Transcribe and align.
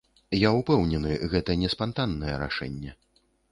Я 0.37 0.49
ўпэўнены, 0.59 1.11
гэта 1.35 1.57
не 1.65 1.71
спантаннае 1.75 2.35
рашэнне. 2.47 2.99